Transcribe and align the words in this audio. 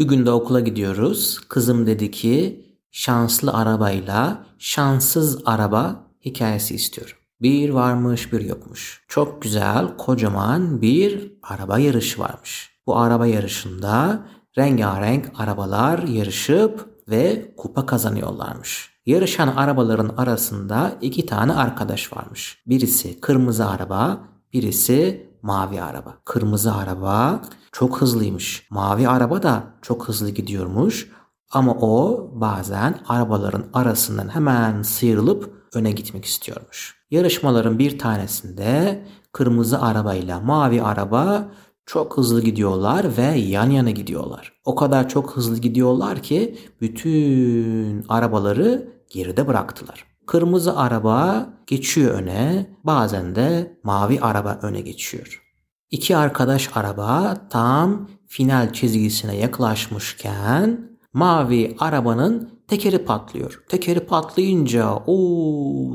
Bir 0.00 0.04
gün 0.04 0.26
de 0.26 0.30
okula 0.30 0.60
gidiyoruz. 0.60 1.40
Kızım 1.48 1.86
dedi 1.86 2.10
ki 2.10 2.64
şanslı 2.90 3.52
arabayla 3.52 4.46
şanssız 4.58 5.42
araba 5.44 6.06
hikayesi 6.24 6.74
istiyorum. 6.74 7.16
Bir 7.42 7.70
varmış 7.70 8.32
bir 8.32 8.40
yokmuş. 8.40 9.04
Çok 9.08 9.42
güzel 9.42 9.96
kocaman 9.96 10.82
bir 10.82 11.32
araba 11.42 11.78
yarışı 11.78 12.20
varmış. 12.20 12.70
Bu 12.86 12.96
araba 12.96 13.26
yarışında 13.26 14.26
rengarenk 14.58 15.32
arabalar 15.38 16.02
yarışıp 16.02 16.88
ve 17.08 17.54
kupa 17.56 17.86
kazanıyorlarmış. 17.86 18.90
Yarışan 19.06 19.48
arabaların 19.48 20.14
arasında 20.16 20.92
iki 21.00 21.26
tane 21.26 21.52
arkadaş 21.52 22.12
varmış. 22.12 22.62
Birisi 22.66 23.20
kırmızı 23.20 23.68
araba, 23.68 24.20
birisi 24.52 25.29
mavi 25.42 25.82
araba. 25.82 26.14
Kırmızı 26.24 26.74
araba 26.74 27.42
çok 27.72 28.00
hızlıymış. 28.00 28.66
Mavi 28.70 29.08
araba 29.08 29.42
da 29.42 29.62
çok 29.82 30.08
hızlı 30.08 30.30
gidiyormuş. 30.30 31.10
Ama 31.50 31.72
o 31.72 32.28
bazen 32.34 32.98
arabaların 33.08 33.64
arasından 33.74 34.28
hemen 34.28 34.82
sıyrılıp 34.82 35.68
öne 35.74 35.92
gitmek 35.92 36.24
istiyormuş. 36.24 36.96
Yarışmaların 37.10 37.78
bir 37.78 37.98
tanesinde 37.98 39.04
kırmızı 39.32 39.82
arabayla 39.82 40.40
mavi 40.40 40.82
araba 40.82 41.48
çok 41.86 42.16
hızlı 42.16 42.42
gidiyorlar 42.42 43.16
ve 43.16 43.22
yan 43.22 43.70
yana 43.70 43.90
gidiyorlar. 43.90 44.52
O 44.64 44.74
kadar 44.74 45.08
çok 45.08 45.36
hızlı 45.36 45.58
gidiyorlar 45.58 46.22
ki 46.22 46.58
bütün 46.80 48.04
arabaları 48.08 48.92
geride 49.10 49.46
bıraktılar. 49.46 50.09
Kırmızı 50.30 50.76
araba 50.76 51.48
geçiyor 51.66 52.14
öne, 52.14 52.66
bazen 52.84 53.34
de 53.34 53.76
mavi 53.82 54.20
araba 54.20 54.58
öne 54.62 54.80
geçiyor. 54.80 55.42
İki 55.90 56.16
arkadaş 56.16 56.70
araba 56.74 57.36
tam 57.50 58.08
final 58.26 58.72
çizgisine 58.72 59.36
yaklaşmışken 59.36 60.90
mavi 61.12 61.76
arabanın 61.78 62.50
tekeri 62.68 63.04
patlıyor. 63.04 63.64
Tekeri 63.68 64.00
patlayınca 64.00 64.94
o 65.06 65.16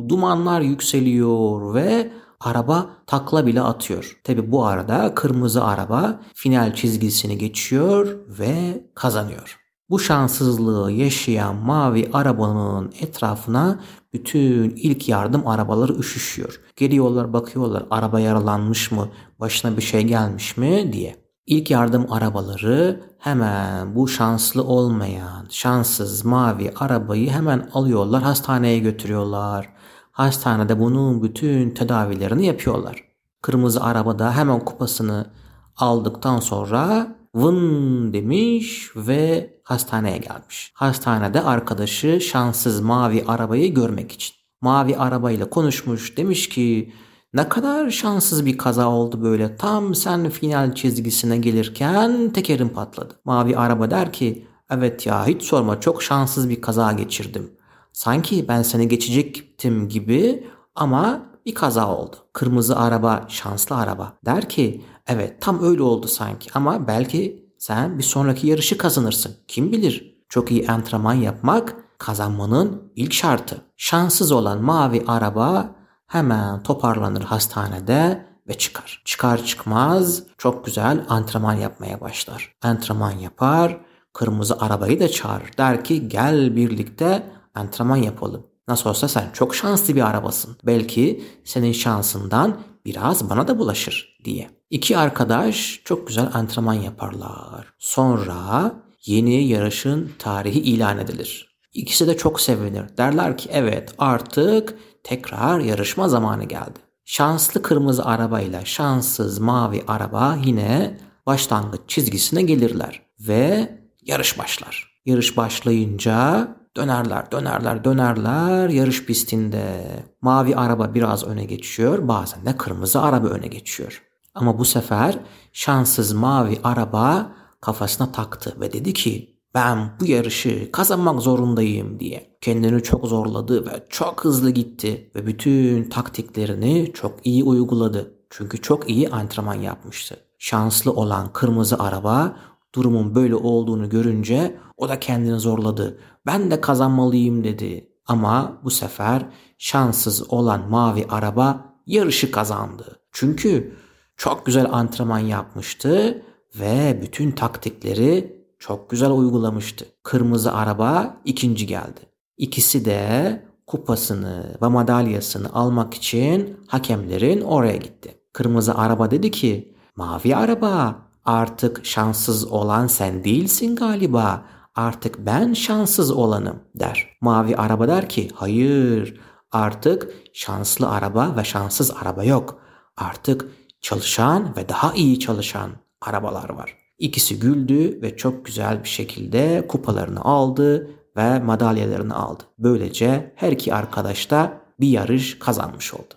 dumanlar 0.09 0.62
yükseliyor 0.62 1.74
ve 1.74 2.12
araba 2.40 2.90
takla 3.08 3.48
bile 3.48 3.62
atıyor. 3.62 4.20
Tabi 4.24 4.52
bu 4.52 4.66
arada 4.66 5.16
kırmızı 5.16 5.64
araba 5.64 6.20
final 6.34 6.74
çizgisini 6.74 7.38
geçiyor 7.38 8.18
ve 8.28 8.84
kazanıyor. 8.96 9.65
Bu 9.89 10.00
şanssızlığı 10.00 10.91
yaşayan 10.91 11.55
mavi 11.55 12.09
arabanın 12.14 12.91
etrafına 13.02 13.80
bütün 14.14 14.69
ilk 14.69 15.09
yardım 15.09 15.47
arabaları 15.47 15.94
üşüşüyor. 15.94 16.61
Geliyorlar 16.75 17.33
bakıyorlar 17.33 17.86
araba 17.89 18.19
yaralanmış 18.19 18.91
mı, 18.91 19.09
başına 19.39 19.78
bir 19.78 19.81
şey 19.81 20.02
gelmiş 20.02 20.58
mi 20.58 20.94
diye. 20.94 21.16
İlk 21.47 21.72
yardım 21.72 22.11
arabaları 22.11 23.03
hemen 23.19 23.95
bu 23.95 24.08
şanslı 24.08 24.63
olmayan, 24.63 25.45
şanssız 25.50 26.25
mavi 26.25 26.72
arabayı 26.80 27.30
hemen 27.30 27.69
alıyorlar, 27.73 28.23
hastaneye 28.23 28.80
götürüyorlar. 28.80 29.69
Hastanede 30.11 30.80
bunun 30.80 31.23
bütün 31.23 31.69
tedavilerini 31.69 32.45
yapıyorlar. 32.45 33.03
Kırmızı 33.41 33.83
arabada 33.83 34.36
hemen 34.36 34.59
kupasını 34.59 35.31
aldıktan 35.78 36.39
sonra 36.39 37.16
vın 37.36 38.13
demiş 38.13 38.91
ve 38.95 39.55
hastaneye 39.66 40.18
gelmiş. 40.18 40.72
Hastanede 40.74 41.42
arkadaşı 41.42 42.22
şanssız 42.22 42.82
mavi 42.82 43.24
arabayı 43.28 43.74
görmek 43.74 44.12
için. 44.12 44.36
Mavi 44.62 44.98
arabayla 44.98 45.50
konuşmuş 45.50 46.18
demiş 46.18 46.50
ki 46.50 46.94
ne 47.34 47.50
kadar 47.50 47.90
şanssız 47.90 48.46
bir 48.46 48.58
kaza 48.58 48.90
oldu 48.90 49.22
böyle. 49.24 49.56
Tam 49.56 49.96
sen 49.96 50.30
final 50.30 50.76
çizgisine 50.76 51.38
gelirken 51.38 52.34
tekerin 52.34 52.70
patladı. 52.70 53.14
Mavi 53.26 53.58
araba 53.58 53.92
der 53.92 54.14
ki 54.14 54.48
evet 54.70 55.06
ya 55.06 55.28
hiç 55.28 55.44
sorma 55.44 55.80
çok 55.80 56.04
şanssız 56.04 56.50
bir 56.50 56.62
kaza 56.62 56.92
geçirdim. 56.92 57.52
Sanki 57.94 58.48
ben 58.48 58.62
seni 58.62 58.88
geçecektim 58.88 59.90
gibi 59.90 60.48
ama 60.75 61.22
bir 61.46 61.56
kaza 61.56 61.96
oldu. 61.96 62.16
Kırmızı 62.34 62.80
araba 62.80 63.25
şanslı 63.28 63.75
araba 63.75 64.14
der 64.25 64.50
ki 64.50 64.86
evet 65.08 65.42
tam 65.42 65.64
öyle 65.64 65.84
oldu 65.84 66.08
sanki 66.08 66.50
ama 66.54 66.88
belki 66.88 67.44
sen 67.66 67.98
bir 67.98 68.03
sonraki 68.03 68.48
yarışı 68.48 68.78
kazanırsın. 68.78 69.36
Kim 69.48 69.72
bilir? 69.72 70.26
Çok 70.30 70.52
iyi 70.52 70.68
antrenman 70.68 71.14
yapmak 71.14 71.76
kazanmanın 71.98 72.92
ilk 72.96 73.14
şartı. 73.14 73.62
Şanssız 73.78 74.31
olan 74.31 74.62
mavi 74.62 75.03
araba 75.08 75.75
hemen 76.08 76.64
toparlanır 76.64 77.22
hastanede 77.22 78.25
ve 78.48 78.58
çıkar. 78.58 79.02
Çıkar 79.06 79.46
çıkmaz 79.46 80.24
çok 80.38 80.66
güzel 80.66 81.06
antrenman 81.09 81.54
yapmaya 81.54 82.02
başlar. 82.02 82.56
Antrenman 82.62 83.12
yapar, 83.12 83.78
kırmızı 84.14 84.59
arabayı 84.59 85.00
da 85.00 85.08
çağırır. 85.09 85.58
Der 85.58 85.84
ki 85.84 86.09
gel 86.09 86.56
birlikte 86.56 87.31
antrenman 87.56 87.98
yapalım. 87.98 88.48
Nasıl 88.68 88.90
olsa 88.90 89.08
sen 89.08 89.30
çok 89.34 89.56
şanslı 89.56 89.96
bir 89.96 90.09
arabasın. 90.09 90.58
Belki 90.64 91.24
senin 91.44 91.72
şansından 91.72 92.58
biraz 92.85 93.29
bana 93.29 93.47
da 93.47 93.59
bulaşır 93.59 94.18
diye. 94.25 94.50
İki 94.69 94.97
arkadaş 94.97 95.81
çok 95.85 96.07
güzel 96.07 96.29
antrenman 96.34 96.73
yaparlar. 96.73 97.73
Sonra 97.79 98.72
yeni 99.06 99.47
yarışın 99.47 100.12
tarihi 100.19 100.59
ilan 100.59 101.00
edilir. 101.00 101.56
İkisi 101.74 102.07
de 102.07 102.18
çok 102.18 102.41
sevinir. 102.41 102.97
Derler 102.97 103.38
ki 103.38 103.50
evet 103.51 103.95
artık 103.97 104.78
tekrar 105.03 105.59
yarışma 105.59 106.09
zamanı 106.09 106.44
geldi. 106.44 106.79
Şanslı 107.06 107.62
kırmızı 107.62 108.06
arabayla 108.06 108.66
şanssız 108.66 109.40
mavi 109.40 109.84
araba 109.88 110.38
yine 110.45 110.97
başlangıç 111.25 111.81
çizgisine 111.88 112.41
gelirler 112.41 113.01
ve 113.19 113.69
yarış 114.01 114.40
başlar. 114.40 114.95
Yarış 115.06 115.38
başlayınca 115.38 116.47
dönerler, 116.78 117.31
dönerler, 117.31 117.84
dönerler 117.84 118.69
yarış 118.69 119.06
pistinde. 119.06 119.91
Mavi 120.22 120.56
araba 120.56 120.94
biraz 120.94 121.24
öne 121.24 121.46
geçiyor, 121.46 122.08
bazen 122.08 122.46
de 122.46 122.58
kırmızı 122.58 123.02
araba 123.02 123.28
öne 123.28 123.47
geçiyor. 123.47 124.03
Ama 124.36 124.59
bu 124.59 124.66
sefer 124.66 125.19
şanssız 125.53 126.13
mavi 126.13 126.59
araba 126.63 127.31
kafasına 127.62 128.12
taktı 128.12 128.56
ve 128.59 128.74
dedi 128.74 128.94
ki 128.94 129.36
ben 129.53 129.90
bu 130.00 130.06
yarışı 130.06 130.72
kazanmak 130.72 131.22
zorundayım 131.22 132.00
diye. 132.00 132.38
Kendini 132.41 132.84
çok 132.84 133.07
zorladı 133.07 133.66
ve 133.66 133.86
çok 133.90 134.25
hızlı 134.25 134.50
gitti 134.50 135.12
ve 135.16 135.28
bütün 135.28 135.90
taktiklerini 135.90 136.92
çok 136.94 137.19
iyi 137.24 137.44
uyguladı. 137.44 138.16
Çünkü 138.30 138.62
çok 138.62 138.90
iyi 138.90 139.09
antrenman 139.09 139.53
yapmıştı. 139.53 140.18
Şanslı 140.38 140.92
olan 140.92 141.34
kırmızı 141.34 141.80
araba 141.80 142.38
durumun 142.75 143.16
böyle 143.16 143.36
olduğunu 143.36 143.90
görünce 143.90 144.56
o 144.78 144.90
da 144.90 145.00
kendini 145.00 145.40
zorladı. 145.40 146.00
Ben 146.25 146.52
de 146.52 146.62
kazanmalıyım 146.62 147.44
dedi. 147.44 147.90
Ama 148.08 148.62
bu 148.63 148.72
sefer 148.72 149.25
şanssız 149.58 150.34
olan 150.34 150.69
mavi 150.69 151.06
araba 151.09 151.75
yarışı 151.88 152.31
kazandı. 152.31 153.00
Çünkü 153.12 153.75
çok 154.18 154.46
güzel 154.46 154.68
antrenman 154.72 155.19
yapmıştı 155.19 156.22
ve 156.59 157.00
bütün 157.02 157.31
taktikleri 157.31 158.46
çok 158.59 158.90
güzel 158.90 159.12
uygulamıştı. 159.12 159.86
Kırmızı 160.03 160.53
araba 160.53 161.18
ikinci 161.25 161.68
geldi. 161.68 162.00
İkisi 162.38 162.86
de 162.86 163.42
kupasını 163.68 164.57
ve 164.62 164.68
madalyasını 164.68 165.53
almak 165.53 165.94
için 165.94 166.57
hakemlerin 166.68 167.42
oraya 167.42 167.75
gitti. 167.75 168.22
Kırmızı 168.34 168.75
araba 168.75 169.12
dedi 169.12 169.31
ki 169.31 169.75
mavi 169.96 170.36
araba 170.36 171.05
artık 171.25 171.86
şanssız 171.86 172.47
olan 172.47 172.88
sen 172.88 173.24
değilsin 173.24 173.75
galiba 173.75 174.46
artık 174.75 175.25
ben 175.25 175.53
şanssız 175.53 176.12
olanım 176.12 176.59
der. 176.75 177.18
Mavi 177.22 177.56
araba 177.56 177.88
der 177.88 178.09
ki 178.09 178.30
hayır 178.36 179.19
artık 179.52 180.13
şanslı 180.34 180.90
araba 180.90 181.36
ve 181.38 181.44
şanssız 181.44 181.91
araba 182.02 182.24
yok. 182.24 182.59
Artık 182.97 183.47
çalışan 183.81 184.56
ve 184.58 184.69
daha 184.69 184.94
iyi 184.94 185.19
çalışan 185.19 185.72
arabalar 186.01 186.50
var. 186.50 186.77
İkisi 187.00 187.39
güldü 187.39 188.01
ve 188.01 188.18
çok 188.18 188.45
güzel 188.45 188.83
bir 188.83 188.89
şekilde 188.89 189.66
kupalarını 189.68 190.22
aldı 190.22 190.89
ve 191.18 191.39
madalyalarını 191.39 192.16
aldı. 192.16 192.44
Böylece 192.60 193.33
her 193.36 193.51
iki 193.51 193.74
arkadaş 193.74 194.31
da 194.31 194.62
bir 194.80 194.88
yarış 194.88 195.39
kazanmış 195.39 195.94
oldu. 195.94 196.13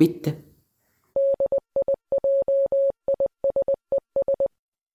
Bitti. 0.00 0.47